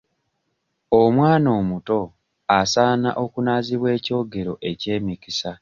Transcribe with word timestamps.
Omwana 1.01 1.49
omuto 1.59 1.99
asaana 2.59 3.09
okunaazibwa 3.23 3.87
eky'ogero 3.97 4.53
eky'emikisa. 4.69 5.49